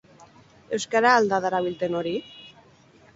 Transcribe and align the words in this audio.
Euskara 0.77 1.11
al 1.17 1.29
da 1.33 1.39
darabilten 1.43 1.99
hori? 1.99 2.15